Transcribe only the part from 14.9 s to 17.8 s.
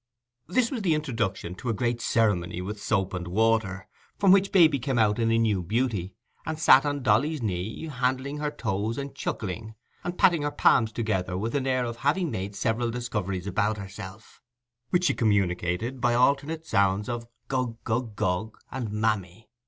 she communicated by alternate sounds of "gug